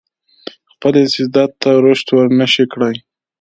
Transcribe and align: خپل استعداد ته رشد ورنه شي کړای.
خپل 0.71 0.93
استعداد 1.05 1.49
ته 1.61 1.69
رشد 1.85 2.07
ورنه 2.11 2.45
شي 2.53 2.65
کړای. 2.73 2.95